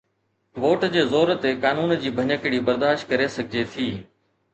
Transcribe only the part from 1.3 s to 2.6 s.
تي قانون جي ڀڃڪڙي